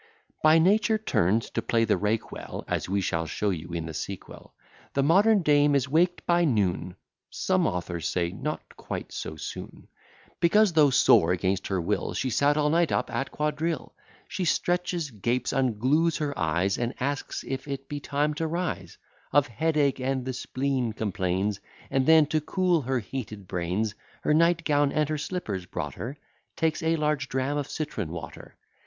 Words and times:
By 0.41 0.57
nature 0.57 0.97
turn'd 0.97 1.43
to 1.53 1.61
play 1.61 1.85
the 1.85 1.95
rake 1.95 2.31
well, 2.31 2.65
(As 2.67 2.89
we 2.89 3.01
shall 3.01 3.27
show 3.27 3.51
you 3.51 3.67
in 3.67 3.85
the 3.85 3.93
sequel,) 3.93 4.55
The 4.95 5.03
modern 5.03 5.43
dame 5.43 5.75
is 5.75 5.87
waked 5.87 6.25
by 6.25 6.43
noon, 6.43 6.95
(Some 7.29 7.67
authors 7.67 8.07
say 8.07 8.31
not 8.31 8.75
quite 8.77 9.11
so 9.11 9.35
soon,) 9.35 9.89
Because, 10.39 10.73
though 10.73 10.89
sore 10.89 11.33
against 11.33 11.67
her 11.67 11.79
will, 11.79 12.15
She 12.15 12.31
sat 12.31 12.57
all 12.57 12.71
night 12.71 12.91
up 12.91 13.11
at 13.13 13.29
quadrille. 13.29 13.93
She 14.27 14.43
stretches, 14.43 15.11
gapes, 15.11 15.53
unglues 15.53 16.17
her 16.17 16.33
eyes, 16.35 16.79
And 16.79 16.95
asks 16.99 17.43
if 17.47 17.67
it 17.67 17.87
be 17.87 17.99
time 17.99 18.33
to 18.33 18.47
rise; 18.47 18.97
Of 19.31 19.45
headache 19.49 19.99
and 19.99 20.25
the 20.25 20.33
spleen 20.33 20.93
complains; 20.93 21.59
And 21.91 22.07
then, 22.07 22.25
to 22.25 22.41
cool 22.41 22.81
her 22.81 22.97
heated 23.01 23.47
brains, 23.47 23.93
Her 24.23 24.33
night 24.33 24.63
gown 24.63 24.91
and 24.91 25.07
her 25.09 25.19
slippers 25.19 25.67
brought 25.67 25.93
her, 25.93 26.17
Takes 26.55 26.81
a 26.81 26.95
large 26.95 27.29
dram 27.29 27.57
of 27.57 27.69
citron 27.69 28.09
water. 28.09 28.55